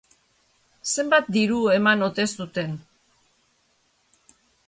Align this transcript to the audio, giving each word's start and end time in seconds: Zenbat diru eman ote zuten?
Zenbat 0.93 1.27
diru 1.35 1.59
eman 1.73 2.07
ote 2.07 2.25
zuten? 2.39 2.73